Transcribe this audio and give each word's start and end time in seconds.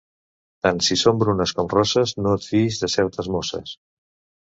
Tant 0.67 0.81
si 0.87 0.97
són 1.01 1.19
brunes 1.25 1.53
com 1.59 1.71
rosses, 1.75 2.17
no 2.25 2.35
et 2.41 2.49
fiïs 2.49 2.83
de 2.87 2.93
certes 2.97 3.33
mosses. 3.39 3.81